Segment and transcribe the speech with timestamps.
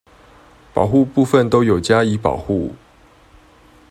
[0.73, 2.71] 保護部分都有加以保護